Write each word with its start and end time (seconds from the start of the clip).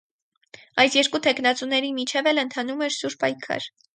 Այս 0.83 0.95
երկու 0.97 1.19
թեկնածուների 1.27 1.93
միջև 1.99 2.31
էլ 2.33 2.43
ընթանում 2.47 2.81
էր 2.87 2.95
սուր 2.99 3.19
պայքար։ 3.25 3.71